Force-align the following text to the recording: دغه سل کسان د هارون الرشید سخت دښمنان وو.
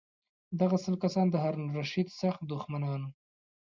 دغه 0.59 0.77
سل 0.83 0.95
کسان 1.03 1.25
د 1.29 1.35
هارون 1.43 1.65
الرشید 1.69 2.07
سخت 2.21 2.41
دښمنان 2.51 3.01
وو. 3.03 3.11